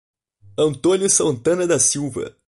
[0.57, 2.35] Antônio Santana da Silva